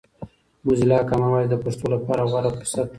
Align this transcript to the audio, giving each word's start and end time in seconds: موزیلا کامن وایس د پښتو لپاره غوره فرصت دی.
موزیلا 0.65 0.99
کامن 1.09 1.29
وایس 1.31 1.49
د 1.51 1.55
پښتو 1.63 1.85
لپاره 1.93 2.21
غوره 2.31 2.49
فرصت 2.57 2.85
دی. 2.85 2.89